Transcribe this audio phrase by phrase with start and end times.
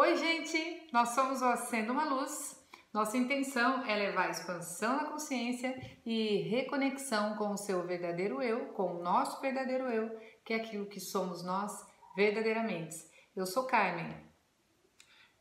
[0.00, 0.86] Oi, gente!
[0.92, 2.56] Nós somos o Acendo uma Luz.
[2.94, 5.74] Nossa intenção é levar expansão na consciência
[6.06, 10.86] e reconexão com o seu verdadeiro eu, com o nosso verdadeiro eu, que é aquilo
[10.86, 11.72] que somos nós
[12.14, 12.94] verdadeiramente.
[13.34, 14.14] Eu sou Carmen.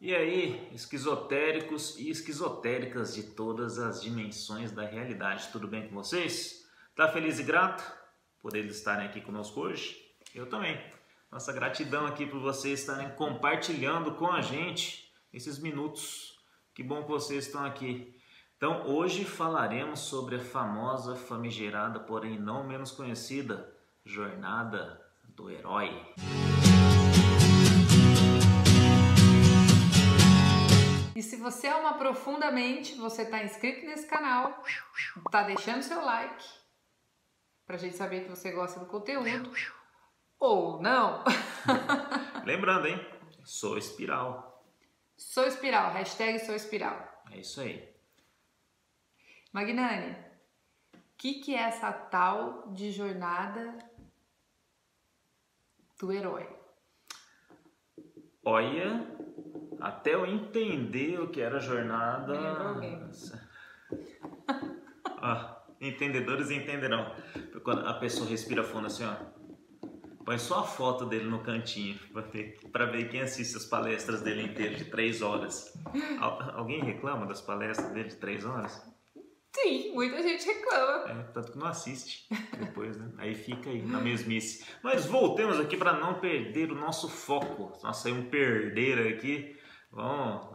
[0.02, 6.68] E aí, esquizotéricos e esquizotéricas de todas as dimensões da realidade, tudo bem com vocês?
[6.96, 7.84] Tá feliz e grato
[8.42, 10.04] por eles estarem aqui conosco hoje?
[10.34, 10.97] Eu também.
[11.38, 16.36] Nossa gratidão aqui por vocês estarem compartilhando com a gente esses minutos.
[16.74, 18.20] Que bom que vocês estão aqui.
[18.58, 23.72] Então, hoje falaremos sobre a famosa, famigerada, porém não menos conhecida,
[24.04, 25.92] Jornada do Herói.
[31.16, 34.64] E se você uma profundamente, você está inscrito nesse canal,
[35.24, 36.44] está deixando seu like,
[37.68, 39.52] para a gente saber que você gosta do conteúdo
[40.40, 41.24] ou não.
[42.46, 43.00] Lembrando, hein?
[43.44, 44.64] Sou espiral.
[45.16, 47.24] Sou espiral, hashtag sou espiral.
[47.32, 47.88] É isso aí.
[49.52, 50.16] Magnani,
[50.94, 53.78] o que, que é essa tal de jornada
[56.00, 56.48] do herói?
[58.46, 59.06] Olha,
[59.80, 62.34] até eu entender o que era a jornada.
[65.22, 67.14] ah, entendedores entenderão.
[67.64, 69.37] Quando a pessoa respira fundo assim, ó.
[70.28, 71.98] Põe só a foto dele no cantinho
[72.70, 75.74] para ver quem assiste as palestras dele inteiras de três horas.
[76.54, 78.86] alguém reclama das palestras dele de três horas?
[79.56, 81.10] Sim, muita gente reclama.
[81.10, 82.28] É, tanto que não assiste
[82.60, 83.10] depois, né?
[83.20, 84.66] Aí fica aí na mesmice.
[84.84, 87.80] Mas voltemos aqui para não perder o nosso foco.
[87.82, 89.56] Nossa, aí um perder aqui.
[89.90, 90.46] Vamos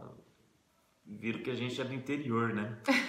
[1.04, 2.78] viram que a gente é do interior, né?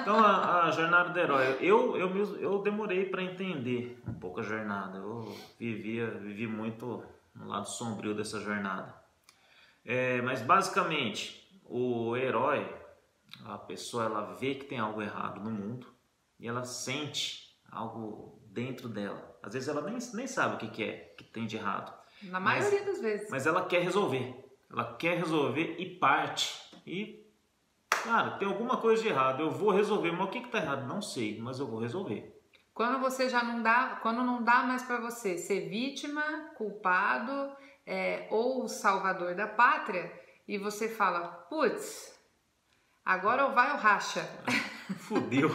[0.00, 4.40] Então a, a jornada do herói, eu eu mesmo eu demorei para entender um pouco
[4.40, 4.96] a jornada.
[4.98, 7.04] Eu vivia vivi muito
[7.34, 8.94] no lado sombrio dessa jornada.
[9.84, 12.66] É, mas basicamente o herói,
[13.44, 15.86] a pessoa ela vê que tem algo errado no mundo
[16.40, 19.38] e ela sente algo dentro dela.
[19.42, 21.92] Às vezes ela nem, nem sabe o que, que é que tem de errado.
[22.24, 23.30] Na maioria mas, das vezes.
[23.30, 24.34] Mas ela quer resolver.
[24.70, 26.58] Ela quer resolver e parte.
[26.86, 27.27] E
[28.04, 30.86] Cara, tem alguma coisa de errado, eu vou resolver, mas o que está errado?
[30.86, 32.34] Não sei, mas eu vou resolver.
[32.72, 36.22] Quando você já não dá, quando não dá mais para você ser vítima,
[36.56, 37.52] culpado
[37.84, 40.12] é, ou salvador da pátria,
[40.46, 42.16] e você fala, putz,
[43.04, 44.22] agora ou vai ou racha.
[45.00, 45.50] Fudeu.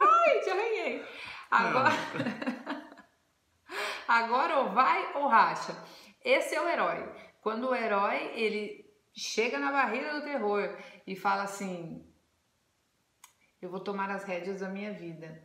[0.00, 1.06] Ai, te arranhei.
[1.50, 1.90] Agora,
[4.08, 5.76] agora ou vai ou racha.
[6.24, 7.08] Esse é o herói.
[7.42, 12.06] Quando o herói ele chega na barreira do terror e fala assim:
[13.60, 15.42] eu vou tomar as rédeas da minha vida.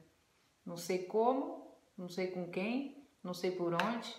[0.66, 4.14] Não sei como, não sei com quem, não sei por onde,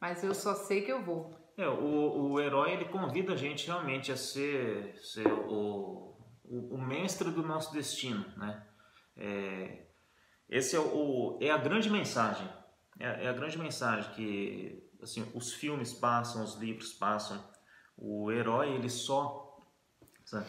[0.00, 1.36] mas eu só sei que eu vou.
[1.56, 6.80] É, o, o herói ele convida a gente realmente a ser, ser o, o, o
[6.80, 8.66] mestre do nosso destino, né?
[9.16, 9.86] É,
[10.48, 12.48] esse é, o, é a grande mensagem,
[12.98, 17.51] é, é a grande mensagem que assim os filmes passam, os livros passam.
[17.96, 19.58] O herói ele só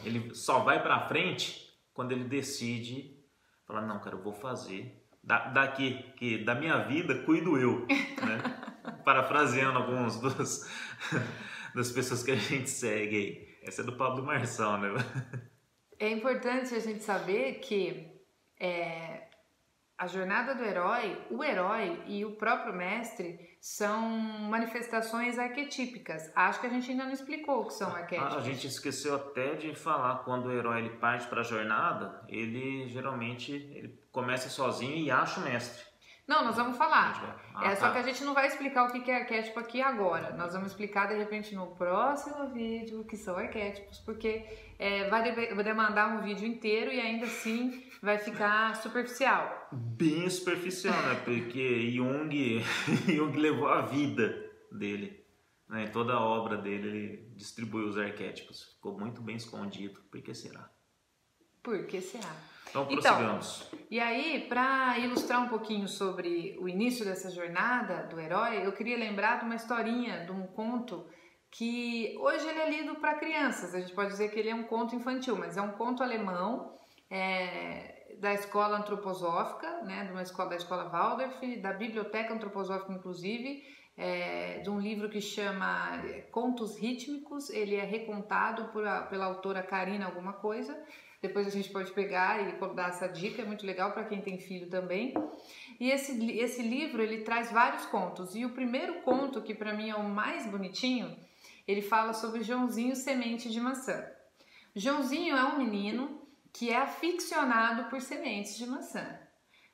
[0.04, 3.20] ele só vai para frente quando ele decide
[3.66, 8.62] falar não, cara, eu vou fazer da, daqui que da minha vida cuido eu, né?
[9.06, 10.70] Parafraseando alguns dos
[11.74, 13.58] das pessoas que a gente segue.
[13.62, 14.90] Essa é do Pablo Marçal, né?
[16.00, 18.12] É importante a gente saber que
[18.60, 19.28] é,
[19.98, 24.10] a jornada do herói, o herói e o próprio mestre são
[24.50, 26.32] manifestações arquetípicas.
[26.36, 28.36] Acho que a gente ainda não explicou o que são arquétipos.
[28.36, 32.90] A gente esqueceu até de falar quando o herói ele parte para a jornada, ele
[32.90, 35.94] geralmente ele começa sozinho e acha o mestre.
[36.26, 37.38] Não, nós vamos falar.
[37.54, 37.76] Ah, é tá.
[37.76, 40.34] só que a gente não vai explicar o que é arquétipo aqui agora.
[40.38, 44.46] Nós vamos explicar de repente no próximo vídeo o que são arquétipos, porque
[44.80, 45.34] é, vai
[45.64, 49.70] demandar um vídeo inteiro e ainda assim vai ficar superficial.
[49.72, 51.22] Bem superficial, né?
[51.24, 52.60] Porque Jung,
[53.08, 55.26] Jung levou a vida dele.
[55.70, 55.88] Né?
[55.88, 58.74] Toda a obra dele ele distribuiu os arquétipos.
[58.76, 60.02] Ficou muito bem escondido.
[60.12, 60.70] Por que será?
[61.64, 62.36] Por que será?
[62.70, 63.68] Então, prossigamos.
[63.68, 68.74] Então, e aí, para ilustrar um pouquinho sobre o início dessa jornada do herói, eu
[68.74, 71.08] queria lembrar de uma historinha, de um conto
[71.50, 73.74] que hoje ele é lido para crianças.
[73.74, 76.74] A gente pode dizer que ele é um conto infantil, mas é um conto alemão
[77.14, 83.64] é, da escola antroposófica, né, de uma escola da escola Waldorf, da biblioteca antroposófica inclusive,
[83.96, 86.02] é, de um livro que chama
[86.32, 87.50] Contos Rítmicos.
[87.50, 90.76] Ele é recontado por a, pela autora Karina alguma coisa
[91.24, 94.38] depois a gente pode pegar e dar essa dica, é muito legal para quem tem
[94.38, 95.14] filho também.
[95.80, 98.36] E esse, esse livro ele traz vários contos.
[98.36, 101.18] E o primeiro conto, que para mim é o mais bonitinho,
[101.66, 104.06] ele fala sobre Joãozinho semente de maçã.
[104.76, 106.23] Joãozinho é um menino
[106.54, 109.20] que é aficionado por sementes de maçã.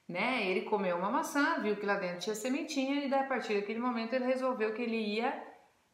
[0.08, 0.48] Né?
[0.48, 4.14] Ele comeu uma maçã, viu que lá dentro tinha sementinha e a partir daquele momento
[4.14, 5.48] ele resolveu que ele ia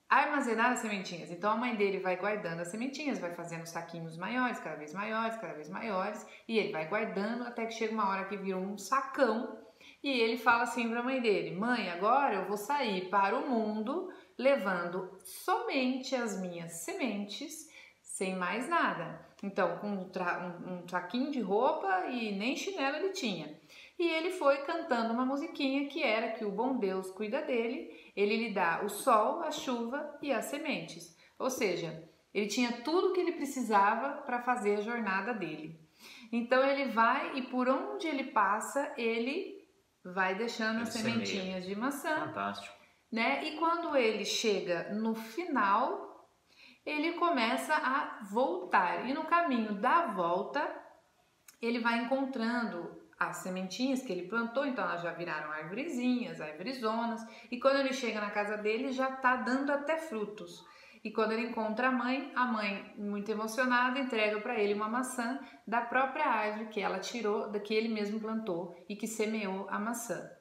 [0.08, 1.32] armazenar as sementinhas.
[1.32, 5.36] Então a mãe dele vai guardando as sementinhas, vai fazendo saquinhos maiores, cada vez maiores,
[5.38, 8.78] cada vez maiores, e ele vai guardando até que chega uma hora que vira um
[8.78, 9.60] sacão
[10.04, 13.50] e ele fala assim para a mãe dele: "Mãe, agora eu vou sair para o
[13.50, 14.08] mundo
[14.38, 17.68] levando somente as minhas sementes,
[18.02, 19.25] sem mais nada.
[19.44, 23.60] Então, com um, um, um saquinho de roupa e nem chinelo ele tinha.
[24.00, 28.38] E ele foi cantando uma musiquinha que era que o bom Deus cuida dele, ele
[28.38, 31.16] lhe dá o sol, a chuva e as sementes.
[31.38, 32.04] Ou seja,
[32.34, 35.80] ele tinha tudo que ele precisava para fazer a jornada dele.
[36.32, 39.66] Então ele vai e por onde ele passa, ele
[40.04, 41.62] vai deixando ele as sementinhas semeia.
[41.62, 42.20] de maçã.
[42.26, 42.86] Fantástico
[43.16, 43.46] né?
[43.46, 46.15] E quando ele chega no final,
[46.86, 49.10] ele começa a voltar.
[49.10, 50.64] E no caminho da volta,
[51.62, 57.60] ele vai encontrando as sementinhas que ele plantou, então elas já viraram árvorezinhas, árvorezonas, e
[57.60, 60.66] quando ele chega na casa dele já tá dando até frutos.
[61.04, 65.40] E quando ele encontra a mãe, a mãe, muito emocionada, entrega para ele uma maçã
[65.66, 69.78] da própria árvore que ela tirou, da que ele mesmo plantou e que semeou a
[69.78, 70.35] maçã.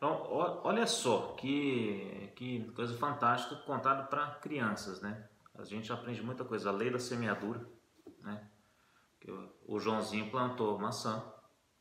[0.00, 0.26] Então,
[0.64, 5.28] olha só que, que coisa fantástica contada para crianças, né?
[5.54, 7.68] A gente aprende muita coisa, a lei da semeadura,
[8.22, 8.48] né?
[9.20, 9.30] Que
[9.66, 11.22] o Joãozinho plantou maçã,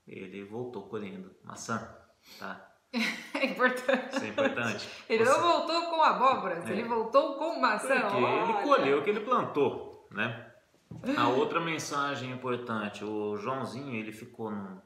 [0.06, 1.96] ele voltou colhendo maçã,
[2.38, 2.68] tá?
[3.40, 4.16] É importante.
[4.18, 4.90] Isso é importante.
[5.08, 5.32] Ele Você...
[5.32, 6.72] não voltou com abóboras, é.
[6.74, 8.02] ele voltou com maçã.
[8.02, 8.44] Porque Olha.
[8.44, 10.52] ele colheu o que ele plantou, né?
[11.16, 14.82] A outra mensagem importante, o Joãozinho, ele ficou num,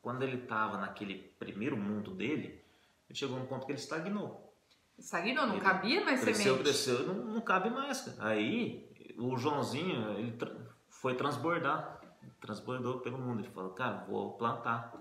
[0.00, 2.62] quando ele estava naquele primeiro mundo dele,
[3.08, 4.54] ele chegou num ponto que ele estagnou.
[4.98, 6.62] Estagnou, não ele cabia mais cresceu, semente.
[6.62, 8.18] Cresceu, cresceu, não, não cabe mais.
[8.20, 10.50] Aí o Joãozinho, ele tra
[10.88, 12.00] foi transbordar,
[12.40, 13.40] transbordou pelo mundo.
[13.40, 14.92] Ele falou, cara, vou plantar.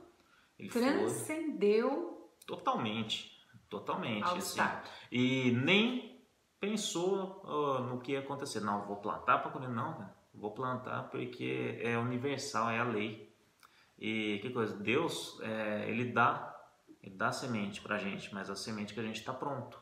[0.57, 1.89] Ele Transcendeu.
[1.89, 4.23] Foi, totalmente, totalmente.
[4.23, 4.61] Assim,
[5.11, 6.25] e nem
[6.59, 7.43] pensou
[7.89, 8.61] no que ia acontecer.
[8.61, 9.69] Não, vou plantar para comer.
[9.69, 13.28] Não, vou plantar porque é universal, é a lei.
[13.99, 16.55] E que coisa, Deus, é, ele dá,
[17.03, 19.77] ele dá semente para a gente, mas a semente que a gente está pronto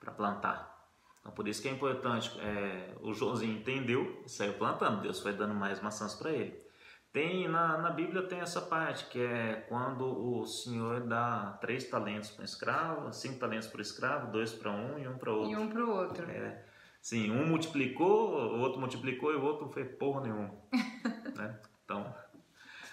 [0.00, 0.74] para plantar.
[1.20, 5.34] Então por isso que é importante, é, o Joãozinho entendeu e saiu plantando, Deus foi
[5.34, 6.64] dando mais maçãs para ele.
[7.12, 12.30] Tem na, na Bíblia tem essa parte que é quando o Senhor dá três talentos
[12.30, 15.50] para um escravo, cinco talentos para o escravo, dois para um e um para outro.
[15.50, 16.28] E um para o outro.
[16.28, 16.64] É,
[17.00, 20.54] sim, um multiplicou, o outro multiplicou e o outro não fez porra nenhuma.
[21.36, 21.60] né?
[21.84, 22.12] Então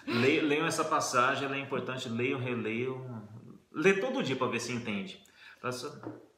[0.06, 3.28] leiam essa passagem, ela é importante, leiam, releiam.
[3.70, 5.22] Lê todo dia para ver se entende.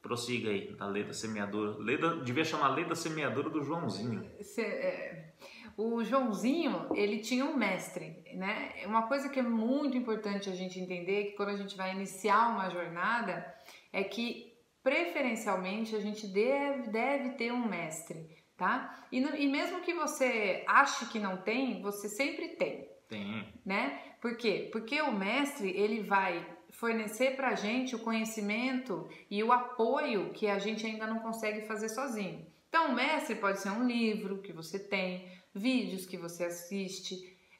[0.02, 1.78] Prossiga aí, da lei da semeadura.
[1.78, 4.30] Lei da, devia chamar lei da semeadura do Joãozinho.
[4.58, 5.32] É,
[5.76, 8.74] o Joãozinho, ele tinha um mestre, né?
[8.84, 12.50] Uma coisa que é muito importante a gente entender, que quando a gente vai iniciar
[12.50, 13.44] uma jornada,
[13.92, 14.52] é que
[14.82, 18.28] preferencialmente a gente deve, deve ter um mestre,
[18.58, 19.06] tá?
[19.10, 22.93] E, e mesmo que você ache que não tem, você sempre tem.
[23.14, 23.48] Tem.
[23.64, 24.02] Né?
[24.20, 24.68] Por quê?
[24.72, 30.48] Porque o mestre, ele vai fornecer para a gente o conhecimento e o apoio que
[30.48, 32.44] a gente ainda não consegue fazer sozinho.
[32.68, 37.14] Então, o mestre pode ser um livro que você tem, vídeos que você assiste,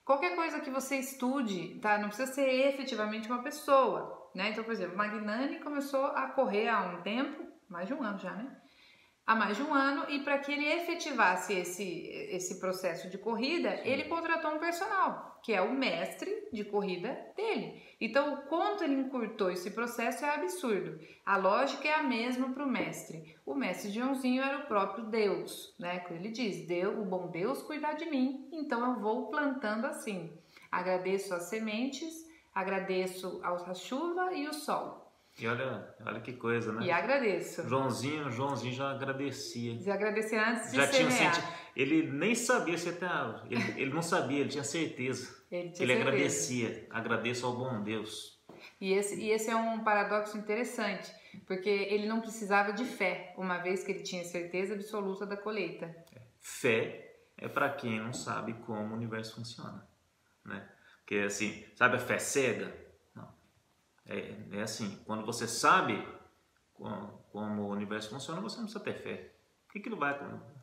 [0.04, 1.98] qualquer coisa que você estude, tá?
[1.98, 4.50] Não precisa ser efetivamente uma pessoa, né?
[4.50, 8.32] Então, por exemplo, Magnani começou a correr há um tempo, mais de um ano já,
[8.32, 8.60] né?
[9.26, 13.76] Há mais de um ano e para que ele efetivasse esse, esse processo de corrida,
[13.78, 13.88] Sim.
[13.88, 17.82] ele contratou um personal, que é o mestre de corrida dele.
[18.00, 20.98] Então, o quanto ele encurtou esse processo é absurdo.
[21.24, 23.34] A lógica é a mesma para o mestre.
[23.46, 26.04] O mestre Joãozinho era o próprio Deus, né?
[26.10, 30.36] Ele diz: Deus, o bom Deus cuidar de mim, então eu vou plantando assim.
[30.70, 32.12] Agradeço as sementes,
[32.54, 35.03] agradeço a chuva e o sol.
[35.38, 36.86] E olha, olha que coisa, né?
[36.86, 37.68] E agradeço.
[37.68, 39.80] Joãozinho, Joãozinho já agradecia.
[39.80, 41.08] Já agradecia antes de já tinha.
[41.74, 43.06] Ele nem sabia se até
[43.50, 45.42] ele, ele não sabia, ele tinha certeza.
[45.54, 46.08] Ele, tinha ele certeza.
[46.08, 46.86] agradecia.
[46.90, 48.42] Agradeço ao bom Deus.
[48.80, 51.12] E esse, e esse é um paradoxo interessante,
[51.46, 55.94] porque ele não precisava de fé, uma vez que ele tinha certeza absoluta da colheita.
[56.40, 59.86] Fé é para quem não sabe como o universo funciona,
[60.44, 60.68] né?
[60.98, 62.83] Porque assim, sabe a fé cega?
[64.06, 66.06] É, é assim, quando você sabe
[66.74, 69.34] como, como, o universo funciona, você não precisa ter fé.
[69.68, 70.18] O que, que não vai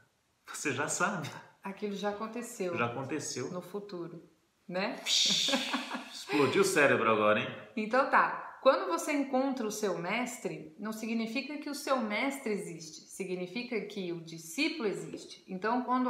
[0.45, 1.29] Você já sabe.
[1.63, 2.75] Aquilo já aconteceu.
[2.75, 3.51] Já aconteceu.
[3.51, 4.29] No futuro,
[4.67, 4.99] né?
[6.11, 7.47] Explodiu o cérebro agora, hein?
[7.77, 8.59] Então tá.
[8.61, 14.11] quando você encontra o seu mestre, não significa que o seu mestre existe, significa que
[14.11, 15.45] o discípulo existe.
[15.47, 16.09] Então, quando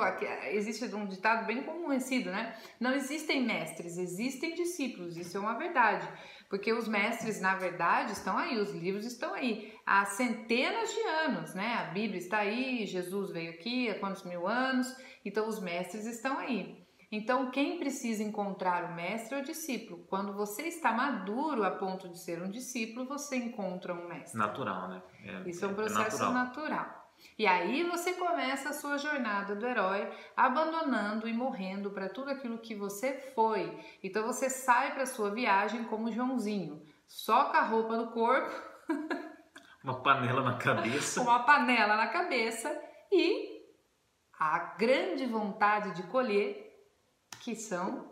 [0.51, 2.57] existe um ditado bem conhecido, né?
[2.79, 5.17] Não existem mestres, existem discípulos.
[5.17, 6.07] Isso é uma verdade,
[6.51, 11.53] porque os mestres, na verdade, estão aí, os livros estão aí há centenas de anos,
[11.55, 11.75] né?
[11.75, 14.93] A Bíblia está aí, Jesus veio aqui há quantos mil anos,
[15.23, 16.85] então os mestres estão aí.
[17.09, 20.05] Então, quem precisa encontrar o mestre é o discípulo.
[20.09, 24.37] Quando você está maduro a ponto de ser um discípulo, você encontra um mestre.
[24.37, 25.01] Natural, né?
[25.23, 26.33] É, Isso é um é processo é natural.
[26.33, 27.00] natural.
[27.37, 32.59] E aí você começa a sua jornada do herói, abandonando e morrendo para tudo aquilo
[32.59, 33.79] que você foi.
[34.03, 38.51] Então você sai para sua viagem como Joãozinho, só com a roupa no corpo,
[39.83, 42.79] uma panela na cabeça, uma panela na cabeça
[43.11, 43.61] e
[44.39, 46.69] a grande vontade de colher
[47.41, 48.11] que são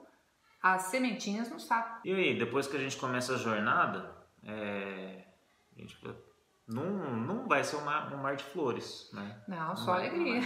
[0.61, 2.01] as sementinhas no saco.
[2.03, 5.25] E aí, depois que a gente começa a jornada, é,
[5.75, 5.97] a gente,
[6.69, 9.41] não, não vai ser uma, um mar de flores, né?
[9.47, 10.41] Não, só alegria.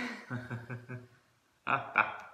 [1.65, 2.30] ah, tá.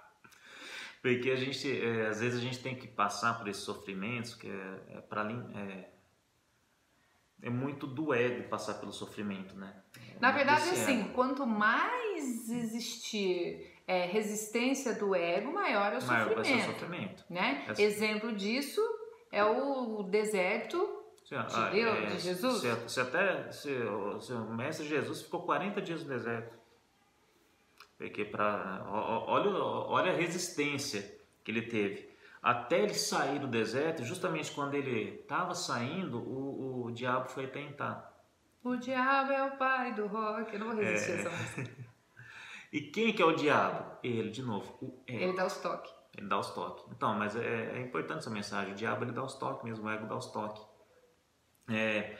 [1.02, 4.48] Porque a gente, é, às vezes a gente tem que passar por esses sofrimentos, que
[4.48, 5.90] é, é para é,
[7.42, 9.82] é muito do ego passar pelo sofrimento, né?
[10.20, 16.68] Na verdade, assim, quanto mais existir é, resistência do ego, maior é o maior sofrimento.
[16.68, 17.24] o sofrimento.
[17.28, 17.64] Né?
[17.76, 17.82] É.
[17.82, 18.80] Exemplo disso
[19.32, 20.99] é o deserto
[21.38, 22.60] de, ah, Deus, é, de Jesus.
[22.60, 23.70] Se, se até se,
[24.20, 26.58] se, o mestre Jesus ficou 40 dias no deserto.
[27.96, 31.02] Porque para olha, olha a resistência
[31.44, 32.10] que ele teve.
[32.42, 38.10] Até ele sair do deserto, justamente quando ele estava saindo, o, o diabo foi tentar.
[38.64, 40.52] O diabo é o pai do rock.
[40.52, 41.14] Eu não vou resistir é...
[41.20, 41.90] essa música.
[42.72, 43.98] E quem que é o diabo?
[44.00, 45.02] Ele, de novo, o.
[45.04, 45.92] Ele dá os toques.
[46.16, 46.84] Ele dá os toques.
[46.92, 48.72] Então, mas é, é, importante essa mensagem.
[48.72, 50.62] O diabo ele dá os toques mesmo, o ego dá os toques.
[51.68, 52.16] É,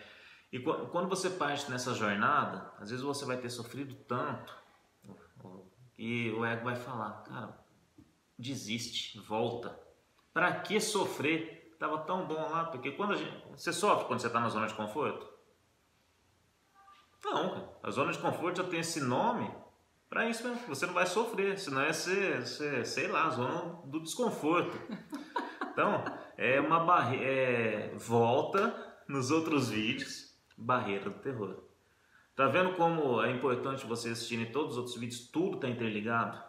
[0.53, 4.55] e quando você parte nessa jornada, às vezes você vai ter sofrido tanto
[5.97, 7.59] e o ego vai falar, cara,
[8.39, 9.79] desiste, volta.
[10.33, 11.77] Para que sofrer?
[11.79, 14.75] Tava tão bom lá, porque quando gente, você sofre quando você está na zona de
[14.75, 15.29] conforto?
[17.25, 19.51] Não, a zona de conforto já tem esse nome
[20.11, 23.81] para isso mesmo, você não vai sofrer, senão é ser, ser, sei lá, a zona
[23.85, 24.77] do desconforto.
[25.71, 26.05] Então,
[26.37, 27.25] é uma barreira.
[27.25, 31.57] É, volta nos outros vídeos, barreira do terror.
[32.35, 35.29] Tá vendo como é importante você assistir todos os outros vídeos?
[35.29, 36.41] Tudo tá interligado,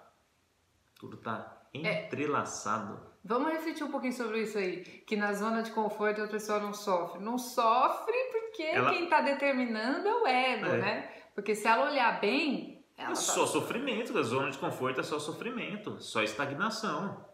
[0.99, 2.05] tudo tá é.
[2.05, 2.93] entrelaçado.
[2.93, 3.11] É.
[3.23, 6.73] Vamos refletir um pouquinho sobre isso aí, que na zona de conforto a pessoa não
[6.73, 7.21] sofre.
[7.21, 8.91] Não sofre porque Ela...
[8.91, 10.77] quem está determinando é o ego, é.
[10.77, 11.11] né?
[11.35, 13.47] Porque se ela olhar bem, ela é só tá...
[13.47, 17.25] sofrimento, a zona de conforto é só sofrimento, só estagnação.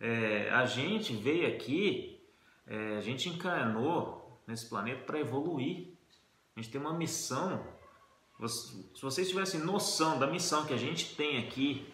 [0.00, 2.20] É, a gente veio aqui,
[2.66, 5.88] é, a gente encarnou nesse planeta para evoluir.
[6.56, 7.64] A gente tem uma missão.
[8.46, 11.86] Se vocês tivessem noção da missão que a gente tem aqui,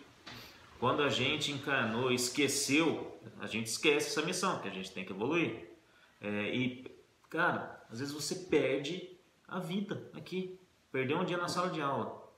[0.79, 5.13] quando a gente encarnou, esqueceu, a gente esquece essa missão, que a gente tem que
[5.13, 5.69] evoluir.
[6.21, 6.85] É, e,
[7.29, 10.59] cara, às vezes você perde a vida aqui.
[10.91, 12.29] Perdeu um dia na sala de aula.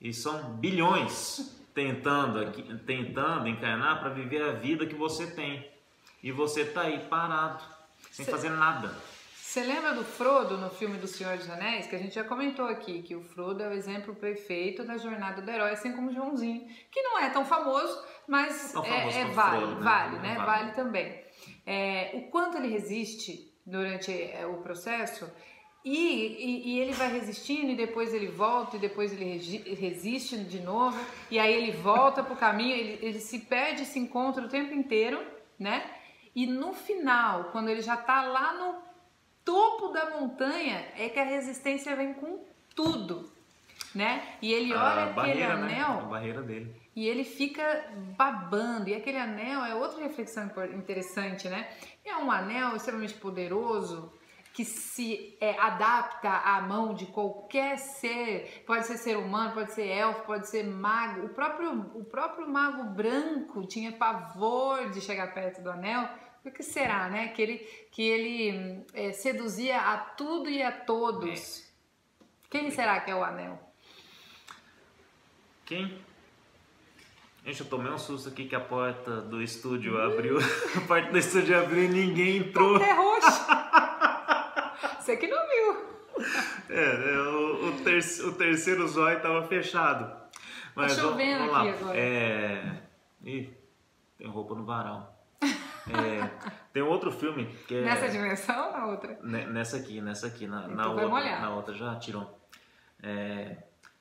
[0.00, 5.70] E são bilhões tentando, aqui, tentando encarnar para viver a vida que você tem.
[6.22, 7.62] E você está aí parado,
[8.12, 8.94] sem Cê, fazer nada.
[9.34, 11.86] Você lembra do Frodo no filme do Senhor dos Anéis?
[11.86, 15.42] Que a gente já comentou aqui, que o Frodo é o exemplo perfeito da jornada
[15.42, 19.22] do herói, assim como o Joãozinho, que não é tão famoso, mas tão famoso é,
[19.22, 19.82] é vale, Frodo, né?
[19.82, 20.34] vale, né?
[20.36, 21.22] Vale, vale também.
[21.66, 25.30] É, o quanto ele resiste durante é, o processo
[25.84, 29.36] e, e, e, ele vai resistindo e depois ele volta e depois ele
[29.74, 30.98] resiste de novo
[31.30, 35.20] e aí ele volta pro caminho, ele, ele se perde, se encontra o tempo inteiro,
[35.58, 35.84] né?
[36.34, 38.82] E no final, quando ele já tá lá no
[39.44, 42.42] topo da montanha, é que a resistência vem com
[42.74, 43.30] tudo,
[43.94, 44.36] né?
[44.40, 45.74] E ele olha aquele barreira, né?
[45.74, 46.02] anel, né?
[46.02, 46.82] a barreira dele.
[46.94, 47.86] E ele fica
[48.16, 48.88] babando.
[48.88, 51.68] E aquele anel é outra reflexão interessante, né?
[52.04, 54.12] É um anel extremamente poderoso,
[54.52, 59.86] que se é, adapta à mão de qualquer ser, pode ser ser humano, pode ser
[59.86, 61.26] elfo, pode ser mago.
[61.26, 66.08] O próprio, o próprio mago branco tinha pavor de chegar perto do anel.
[66.42, 67.28] Por que será, né?
[67.28, 67.58] Que ele,
[67.92, 71.70] que ele é, seduzia a tudo e a todos.
[72.50, 73.58] Quem será que é o anel?
[75.64, 76.02] Quem?
[77.44, 80.38] Gente, eu tomei um susto aqui que a porta do estúdio abriu.
[80.76, 82.76] a porta do estúdio abriu e ninguém entrou.
[82.76, 83.46] Até roxo.
[84.98, 85.92] Você que não viu.
[86.68, 90.10] É, é o, o, ter, o terceiro zóio estava fechado.
[90.74, 91.98] Mas, tá chovendo vamos, vamos aqui agora.
[91.98, 92.82] É...
[93.24, 93.50] Ih,
[94.18, 95.11] tem roupa no varal.
[95.88, 97.82] É, Tem outro filme que é.
[97.82, 99.18] Nessa dimensão ou na outra?
[99.22, 100.46] Nessa aqui, nessa aqui.
[100.46, 101.40] Na, então na outra, molhar.
[101.40, 102.38] na outra já tirou.
[103.02, 103.56] É,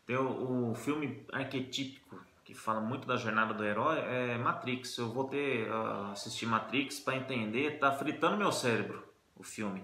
[0.05, 4.97] tem o, o, filme arquetípico que fala muito da jornada do herói é Matrix.
[4.97, 9.03] Eu vou ter uh, assistir Matrix para entender, tá fritando meu cérebro
[9.35, 9.83] o filme.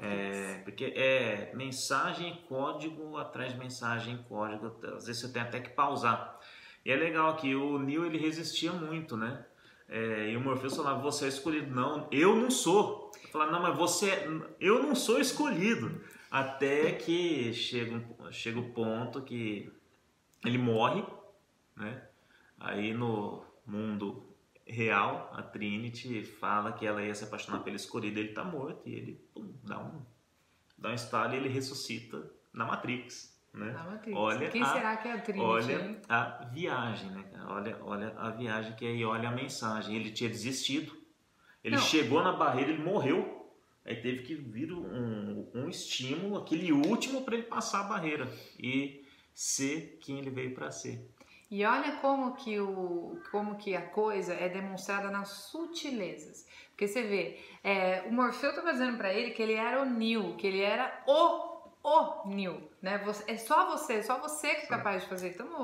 [0.00, 5.70] É, porque é mensagem código atrás de mensagem código, às vezes você tem até que
[5.70, 6.38] pausar.
[6.84, 9.44] E é legal que o Neo ele resistia muito, né?
[9.88, 11.74] É, e o Morpheus falava, você é escolhido.
[11.74, 13.10] Não, eu não sou.
[13.22, 14.28] Eu falava, não, mas você, é,
[14.60, 16.00] eu não sou escolhido.
[16.30, 19.72] Até que chega, chega o ponto que
[20.44, 21.02] ele morre,
[21.74, 22.02] né?
[22.60, 24.28] Aí no mundo
[24.66, 28.94] real, a Trinity fala que ela ia se apaixonar pela escolhida, ele tá morto e
[28.94, 30.02] ele pum, dá um
[30.76, 33.74] dá um estalo e ele ressuscita na Matrix, né?
[34.14, 35.44] Olha Quem a, será que é a Trinity?
[35.44, 36.00] Olha hein?
[36.08, 37.24] a viagem, né?
[37.46, 39.96] Olha, olha a viagem que aí olha a mensagem.
[39.96, 40.96] Ele tinha desistido.
[41.62, 41.82] Ele Não.
[41.82, 43.36] chegou na barreira, ele morreu.
[43.84, 49.02] Aí teve que vir um, um estímulo, aquele último para ele passar a barreira e
[49.34, 51.08] ser quem ele veio para ser.
[51.50, 56.46] E olha como que, o, como que a coisa é demonstrada nas sutilezas.
[56.70, 60.36] Porque você vê, é, o Morfeu estava dizendo para ele que ele era o Neo,
[60.36, 61.47] que ele era o,
[61.88, 62.70] o Neo.
[62.82, 63.00] Né?
[63.26, 65.30] É só você, só você que é capaz de fazer.
[65.30, 65.58] Estamos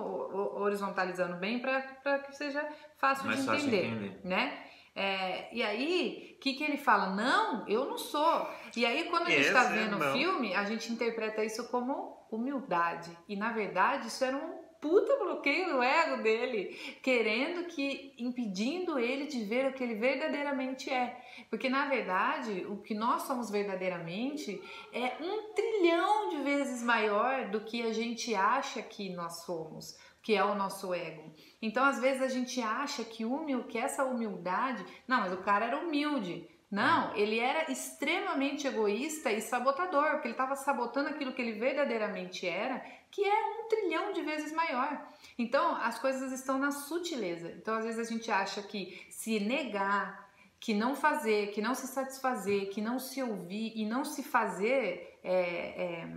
[0.57, 2.67] horizontalizando bem para que seja
[2.99, 3.91] fácil Mais de entender.
[3.91, 4.21] Fácil entender.
[4.25, 4.65] Né?
[4.97, 7.11] É, e aí, o que, que ele fala?
[7.11, 8.49] Não, eu não sou.
[8.77, 13.11] E aí, quando a gente está vendo o filme, a gente interpreta isso como humildade.
[13.29, 19.27] E na verdade, isso era um puta bloqueio no ego dele, querendo que, impedindo ele
[19.27, 21.19] de ver o que ele verdadeiramente é.
[21.49, 24.63] Porque na verdade, o que nós somos verdadeiramente
[24.93, 30.35] é um trilhão de vezes maior do que a gente acha que nós somos, que
[30.35, 31.33] é o nosso ego.
[31.63, 35.65] Então, às vezes a gente acha que humil, que essa humildade, não, mas o cara
[35.65, 36.47] era humilde.
[36.71, 42.47] Não, ele era extremamente egoísta e sabotador, porque ele estava sabotando aquilo que ele verdadeiramente
[42.47, 45.07] era, que é um trilhão de vezes maior.
[45.39, 47.51] Então, as coisas estão na sutileza.
[47.53, 50.31] Então, às vezes a gente acha que se negar,
[50.61, 55.19] que não fazer, que não se satisfazer, que não se ouvir e não se fazer,
[55.23, 56.09] é, é,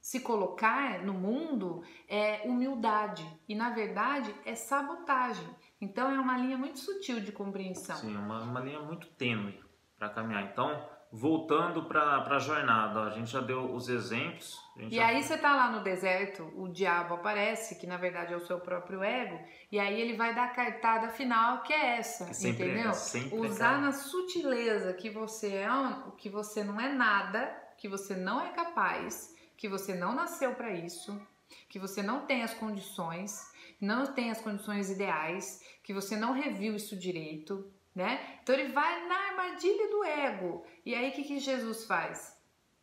[0.00, 3.26] se colocar no mundo é humildade.
[3.48, 5.48] E na verdade é sabotagem.
[5.80, 7.96] Então é uma linha muito sutil de compreensão.
[7.96, 9.58] Sim, uma, uma linha muito tênue
[9.98, 10.50] para caminhar.
[10.50, 14.60] Então, voltando para a jornada, a gente já deu os exemplos.
[14.76, 15.06] E já...
[15.06, 18.60] aí você tá lá no deserto, o diabo aparece, que na verdade é o seu
[18.60, 19.38] próprio ego,
[19.72, 22.90] e aí ele vai dar a cartada final, que é essa, que entendeu?
[22.90, 25.68] É, Usar é na sutileza que você é,
[26.16, 30.72] que você não é nada, que você não é capaz, que você não nasceu para
[30.72, 31.20] isso,
[31.68, 36.76] que você não tem as condições, não tem as condições ideais, que você não reviu
[36.76, 37.68] isso direito,
[38.00, 38.38] né?
[38.42, 40.66] Então ele vai na armadilha do ego.
[40.84, 42.38] E aí o que, que Jesus faz?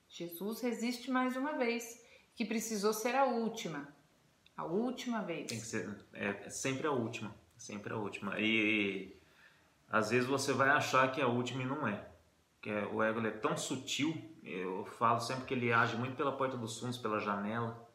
[0.08, 2.03] Jesus resiste mais uma vez,
[2.36, 3.88] que precisou ser a última.
[4.56, 5.47] A última vez.
[5.47, 8.39] Tem que ser, é, é sempre a última, sempre a última.
[8.39, 9.17] E, e,
[9.89, 12.08] às vezes você vai achar que é a última e não é.
[12.62, 16.32] Que é, o ego é tão sutil, eu falo sempre que ele age muito pela
[16.32, 17.86] porta dos fundos, pela janela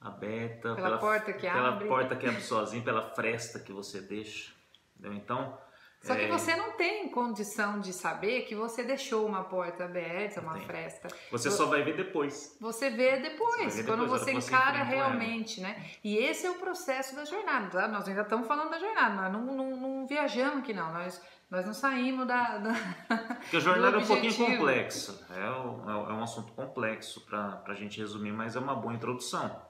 [0.00, 4.00] aberta, pela, pela porta que pela abre, porta que abre sozinho, pela fresta que você
[4.00, 4.52] deixa.
[4.96, 5.14] Entendeu?
[5.14, 5.58] Então,
[6.00, 6.28] só que é...
[6.28, 11.08] você não tem condição de saber que você deixou uma porta aberta, uma fresta.
[11.30, 12.56] Você só vai ver depois.
[12.60, 15.70] Você vê depois, você quando depois, você encara realmente, ela.
[15.70, 15.90] né?
[16.04, 17.88] E esse é o processo da jornada, tá?
[17.88, 21.66] Nós ainda estamos falando da jornada, nós não, não, não viajamos aqui não, nós, nós
[21.66, 22.58] não saímos da...
[22.58, 22.72] da
[23.40, 27.74] Porque a jornada é um pouquinho complexa, é, um, é um assunto complexo para a
[27.74, 29.60] gente resumir, mas é uma boa introdução,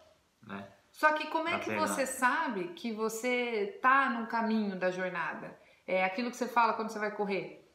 [0.43, 0.69] né?
[0.93, 5.57] Só que como é que você sabe que você está no caminho da jornada?
[5.89, 7.67] É aquilo que você fala quando você vai correr.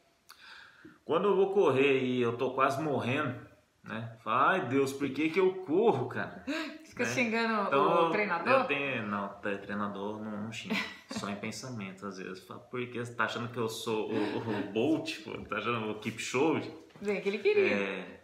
[1.04, 3.44] Quando eu vou correr e eu tô quase morrendo,
[3.84, 4.16] né?
[4.24, 6.46] Fala, ai Deus, por que que eu corro, cara?
[6.86, 7.10] Fica né?
[7.10, 8.54] xingando então, o treinador?
[8.54, 10.76] Eu tenho, não, treinador não, não xinga,
[11.10, 12.44] só em pensamento às vezes.
[12.44, 15.32] Fala, por que você tá achando que eu sou o, o Bolt, pô?
[15.46, 16.62] tá achando o Keep Show?
[17.02, 17.74] Bem, que ele queria.
[17.74, 18.22] É,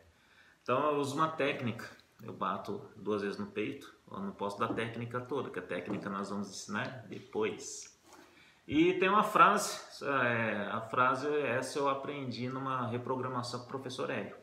[0.61, 1.89] então eu uso uma técnica,
[2.21, 6.11] eu bato duas vezes no peito, eu não posso dar técnica toda, que a técnica
[6.11, 7.98] nós vamos ensinar depois.
[8.69, 14.11] E tem uma frase, é, a frase essa eu aprendi numa reprogramação com o professor
[14.11, 14.35] Hélio,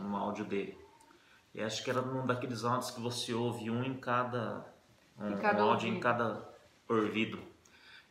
[0.00, 0.78] no áudio dele.
[1.54, 4.64] E acho que era num daqueles áudios que você ouve um em cada,
[5.18, 5.96] um, cada um áudio ouvido.
[5.98, 6.48] em cada
[6.88, 7.38] ouvido.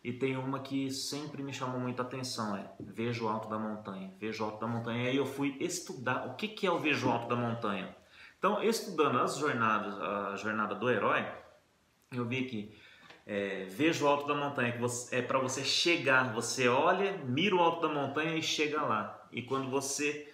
[0.03, 4.13] E tem uma que sempre me chamou muita atenção, é Vejo o Alto da Montanha.
[4.19, 5.05] Vejo o Alto da Montanha.
[5.05, 7.95] E aí eu fui estudar o que, que é o Vejo o Alto da Montanha.
[8.37, 11.27] Então, estudando as jornadas, a jornada do herói,
[12.11, 12.88] eu vi que
[13.31, 16.33] é, veja o alto da montanha, que você, é para você chegar.
[16.33, 19.23] Você olha, mira o alto da montanha e chega lá.
[19.31, 20.33] E quando você.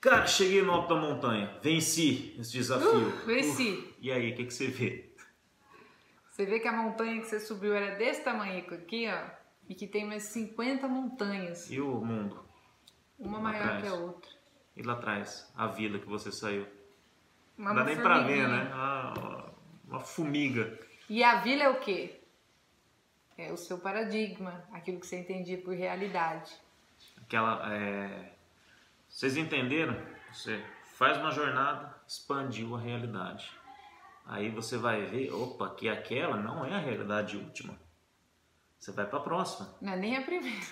[0.00, 3.08] Cara, cheguei no alto da montanha, venci esse desafio.
[3.08, 3.72] Uh, venci.
[3.72, 5.12] Uh, e aí, o que, que você vê?
[6.28, 9.28] Você vê que a montanha que você subiu era desse tamanho aqui, ó,
[9.68, 11.68] e que tem mais 50 montanhas.
[11.68, 12.44] E o mundo?
[13.18, 13.82] Uma lá maior atrás.
[13.82, 14.30] que a outra.
[14.76, 16.64] E lá atrás, a vila que você saiu.
[17.58, 18.70] Uma, Não dá nem pra ver, né?
[18.72, 19.52] Uma,
[19.88, 20.78] uma formiga.
[21.08, 22.19] E a vila é o quê?
[23.40, 26.52] É o seu paradigma, aquilo que você entendia por realidade.
[27.22, 27.74] Aquela.
[27.74, 28.34] É...
[29.08, 29.96] Vocês entenderam?
[30.30, 33.50] Você faz uma jornada, expandiu a realidade.
[34.26, 37.80] Aí você vai ver, opa, que aquela não é a realidade última.
[38.78, 39.74] Você vai para a próxima.
[39.80, 40.66] Não é nem a primeira.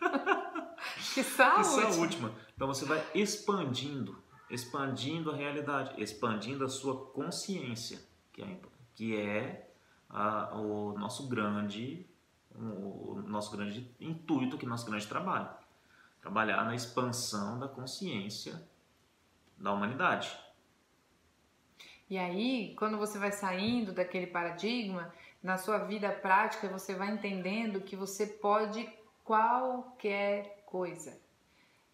[1.12, 1.96] que só a última.
[1.98, 2.34] última.
[2.54, 8.00] Então você vai expandindo, expandindo a realidade, expandindo a sua consciência,
[8.32, 8.58] que é,
[8.94, 9.68] que é
[10.08, 12.06] a, o nosso grande,
[12.54, 15.48] o nosso grande intuito, que é o nosso grande trabalho.
[16.20, 18.62] Trabalhar na expansão da consciência
[19.56, 20.36] da humanidade.
[22.08, 27.80] E aí, quando você vai saindo daquele paradigma, na sua vida prática você vai entendendo
[27.80, 28.88] que você pode
[29.24, 31.18] qualquer coisa,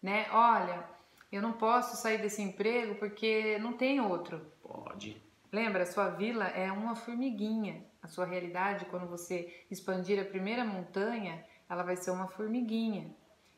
[0.01, 0.27] né?
[0.31, 0.87] Olha,
[1.31, 4.39] eu não posso sair desse emprego porque não tem outro.
[4.61, 5.19] Pode.
[5.51, 7.83] Lembra, a sua vila é uma formiguinha.
[8.03, 13.09] A sua realidade, quando você expandir a primeira montanha, ela vai ser uma formiguinha.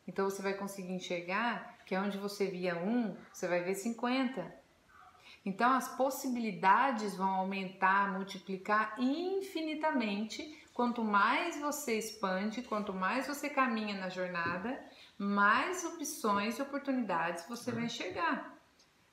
[0.06, 4.54] Então você vai conseguir enxergar que onde você via um, você vai ver 50.
[5.44, 10.64] Então as possibilidades vão aumentar, multiplicar infinitamente.
[10.72, 14.78] Quanto mais você expande, quanto mais você caminha na jornada,
[15.18, 18.55] mais opções e oportunidades você vai enxergar.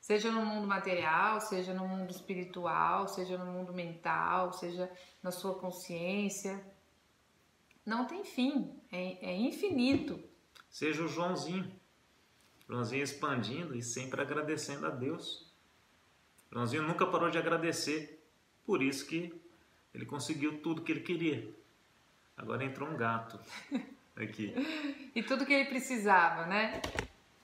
[0.03, 4.91] Seja no mundo material, seja no mundo espiritual, seja no mundo mental, seja
[5.23, 6.61] na sua consciência.
[7.85, 10.21] Não tem fim, é, é infinito.
[10.69, 11.71] Seja o Joãozinho.
[12.67, 15.49] Joãozinho expandindo e sempre agradecendo a Deus.
[16.51, 18.21] Joãozinho nunca parou de agradecer,
[18.65, 19.33] por isso que
[19.93, 21.49] ele conseguiu tudo que ele queria.
[22.35, 23.39] Agora entrou um gato
[24.17, 24.53] aqui.
[25.15, 26.81] e tudo que ele precisava, né?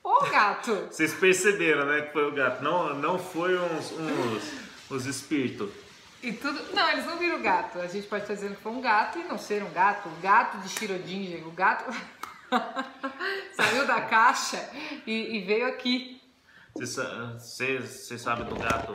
[0.03, 0.87] Ô gato!
[0.89, 2.63] Vocês perceberam, né, que foi o gato.
[2.63, 5.69] Não, não foi uns, uns os espíritos.
[6.21, 6.73] E tudo.
[6.73, 7.79] Não, eles não viram gato.
[7.79, 10.09] A gente pode estar dizendo que foi um gato e não ser um gato.
[10.09, 11.47] O gato de Shirodinger.
[11.47, 11.85] O gato
[13.53, 14.69] saiu da caixa
[15.05, 16.21] e, e veio aqui.
[16.75, 18.93] Você sabe do gato?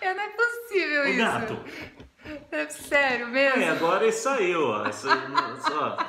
[0.00, 1.18] É, não é possível o isso.
[1.18, 1.64] gato.
[2.50, 3.62] É sério mesmo?
[3.62, 4.84] É, agora ele saiu, ó.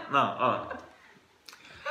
[0.10, 0.68] Não, ó.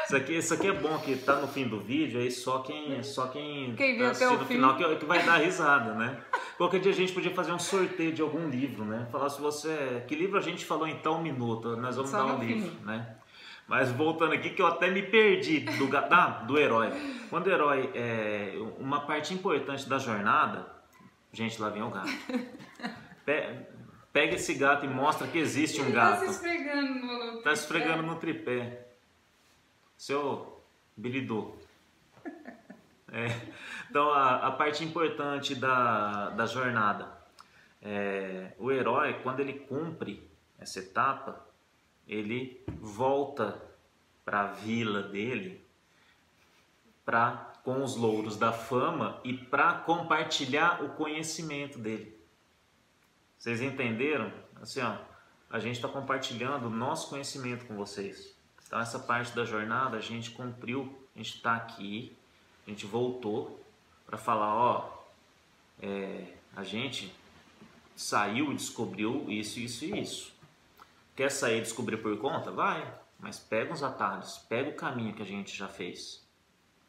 [0.05, 3.03] Isso aqui, isso aqui é bom que tá no fim do vídeo, aí só quem,
[3.03, 6.21] só quem, quem tá assistindo no final que, que, vai dar risada, né?
[6.57, 9.07] Qualquer dia a gente podia fazer um sorteio de algum livro, né?
[9.11, 10.05] Falar se você.
[10.07, 12.85] Que livro a gente falou em tal minuto, nós vamos só dar um livro, fim.
[12.85, 13.17] né?
[13.67, 16.91] Mas voltando aqui, que eu até me perdi do, ah, do herói.
[17.31, 20.67] Quando o herói é uma parte importante da jornada,
[21.33, 22.11] gente, lá vem o gato.
[24.13, 26.21] Pega esse gato e mostra que existe um Ele gato.
[26.21, 28.92] Tá se esfregando no Tá se esfregando no tripé.
[30.03, 30.61] Seu
[30.97, 31.55] bilidô.
[33.15, 33.27] É,
[33.91, 37.13] então, a, a, parte importante da, da jornada.
[37.83, 40.27] É, o herói, quando ele cumpre
[40.59, 41.47] essa etapa,
[42.09, 43.63] ele volta
[44.25, 45.63] para a vila dele
[47.05, 52.19] para com os louros da fama e para compartilhar o conhecimento dele.
[53.37, 54.33] Vocês entenderam?
[54.59, 54.97] Assim, ó,
[55.51, 58.41] a gente está compartilhando o nosso conhecimento com vocês.
[58.73, 62.17] Então essa parte da jornada a gente cumpriu, a gente está aqui,
[62.67, 63.63] a gente voltou
[64.07, 65.05] para falar, ó,
[65.79, 67.15] é, a gente
[67.95, 70.35] saiu e descobriu isso, isso e isso.
[71.15, 72.51] Quer sair e descobrir por conta?
[72.51, 76.27] Vai, mas pega os atalhos, pega o caminho que a gente já fez,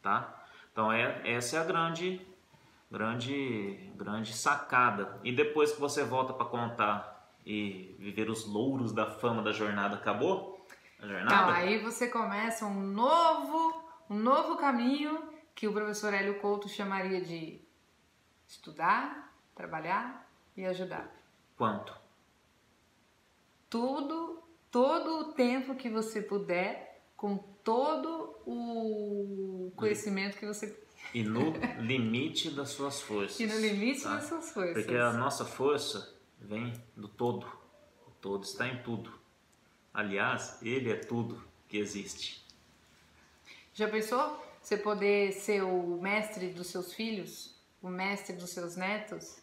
[0.02, 0.42] tá?
[0.72, 2.26] Então é, essa é a grande,
[2.90, 5.20] grande, grande sacada.
[5.22, 9.98] E depois que você volta para contar e viver os louros da fama da jornada,
[9.98, 10.53] acabou?
[11.04, 11.26] A jornada?
[11.26, 15.22] Então aí você começa um novo, um novo caminho
[15.54, 17.62] que o professor Hélio Couto chamaria de
[18.48, 21.14] estudar, trabalhar e ajudar.
[21.56, 22.04] Quanto?
[23.74, 30.80] tudo, todo o tempo que você puder, com todo o conhecimento que você
[31.12, 33.40] e no limite das suas forças.
[33.40, 34.18] E no limite tá?
[34.18, 34.74] das suas forças.
[34.76, 37.48] Porque a nossa força vem do todo.
[38.06, 39.12] O todo está em tudo.
[39.94, 42.44] Aliás, ele é tudo que existe.
[43.74, 47.56] Já pensou você poder ser o mestre dos seus filhos?
[47.82, 49.38] O mestre dos seus netos?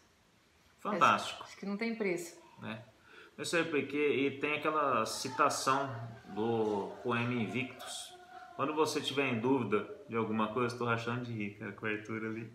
[0.79, 1.43] Fantástico.
[1.43, 2.41] Acho, que não tem preço.
[2.59, 2.83] Né?
[3.37, 5.89] Eu sei porque, e tem aquela citação
[6.33, 8.13] do poema Invictus.
[8.55, 11.89] Quando você tiver em dúvida de alguma coisa, estou rachando de rir, cara, com o
[11.89, 12.51] Arthur ali.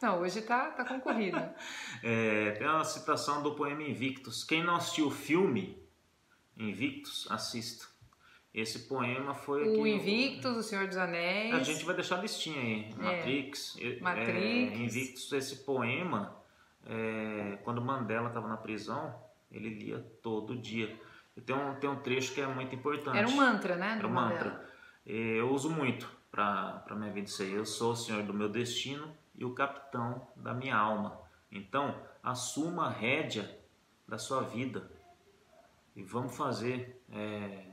[0.00, 1.38] Não, hoje tá, tá concorrido.
[2.02, 4.44] é, tem uma citação do poema Invictus.
[4.44, 5.76] Quem não assistiu o filme
[6.58, 7.86] Invictus, assista.
[8.52, 9.78] Esse poema foi.
[9.78, 10.58] O Invictus, no...
[10.58, 11.54] O Senhor dos Anéis.
[11.54, 12.90] A gente vai deixar a listinha aí.
[12.98, 13.02] É.
[13.02, 13.76] Matrix.
[14.00, 14.36] Matrix.
[14.36, 16.36] É, Invictus, esse poema,
[16.84, 19.14] é, quando Mandela estava na prisão,
[19.52, 20.98] ele lia todo dia.
[21.36, 23.16] E tem um, tem um trecho que é muito importante.
[23.16, 23.96] Era um mantra, né?
[23.98, 24.68] Era um mantra.
[25.06, 27.52] Eu uso muito para minha vida isso aí.
[27.52, 31.20] Eu sou o senhor do meu destino e o capitão da minha alma.
[31.50, 33.58] Então, assuma a rédea
[34.06, 34.90] da sua vida
[35.98, 37.64] e vamos fazer é,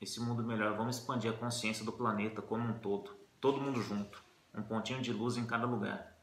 [0.00, 0.76] esse mundo melhor.
[0.76, 4.20] Vamos expandir a consciência do planeta como um todo, todo mundo junto,
[4.52, 6.18] um pontinho de luz em cada lugar.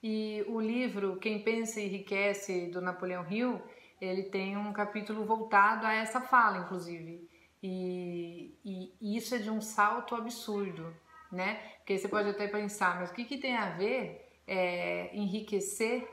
[0.00, 3.60] E o livro Quem Pensa Enriquece do Napoleão Hill,
[4.00, 7.28] ele tem um capítulo voltado a essa fala, inclusive.
[7.60, 10.94] E, e, e isso é de um salto absurdo,
[11.32, 11.54] né?
[11.78, 16.08] Porque você pode até pensar, mas o que, que tem a ver é, enriquecer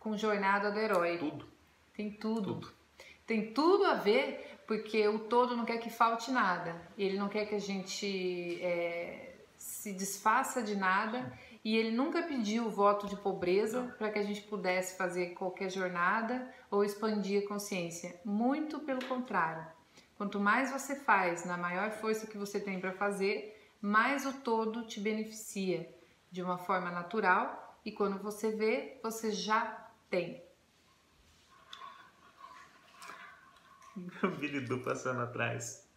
[0.00, 1.18] com jornada do herói?
[1.18, 1.46] Tudo.
[1.92, 2.54] Tem tudo.
[2.54, 2.83] tudo.
[3.26, 6.80] Tem tudo a ver, porque o todo não quer que falte nada.
[6.96, 11.32] Ele não quer que a gente é, se desfaça de nada
[11.64, 15.70] e ele nunca pediu o voto de pobreza para que a gente pudesse fazer qualquer
[15.70, 18.20] jornada ou expandir a consciência.
[18.24, 19.66] Muito pelo contrário.
[20.18, 24.86] Quanto mais você faz na maior força que você tem para fazer, mais o todo
[24.86, 25.88] te beneficia
[26.30, 30.43] de uma forma natural e quando você vê, você já tem.
[34.22, 35.88] O Billy Du passando atrás.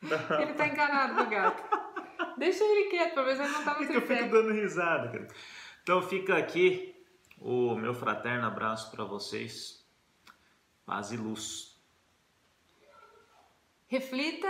[0.00, 0.40] Não.
[0.40, 1.62] Ele tá enganado do gato.
[2.38, 5.28] Deixa ele quieto, pelo menos ele não tava sem Eu fico dando risada, cara.
[5.82, 6.94] Então fica aqui
[7.40, 9.86] o meu fraterno abraço para vocês.
[10.86, 11.76] Paz e luz.
[13.86, 14.48] Reflita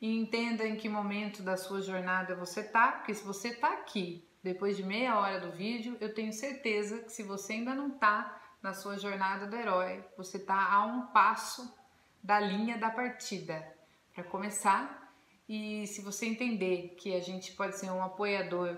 [0.00, 4.26] e entenda em que momento da sua jornada você tá, porque se você tá aqui
[4.42, 8.40] depois de meia hora do vídeo, eu tenho certeza que se você ainda não tá
[8.62, 11.72] na sua jornada do herói, você tá a um passo
[12.22, 13.66] da linha da partida.
[14.14, 15.12] Para começar,
[15.48, 18.76] e se você entender que a gente pode ser um apoiador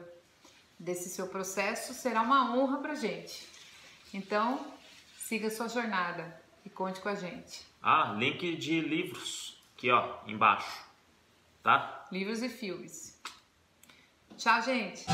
[0.78, 3.48] desse seu processo, será uma honra pra gente.
[4.12, 4.66] Então,
[5.16, 7.66] siga sua jornada e conte com a gente.
[7.82, 10.84] Ah, link de livros aqui, ó, embaixo.
[11.62, 12.06] Tá?
[12.10, 13.20] Livros e filmes.
[14.36, 15.04] Tchau, gente.